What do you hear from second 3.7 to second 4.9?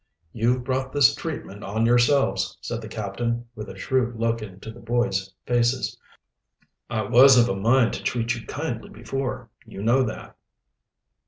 shrewd look into the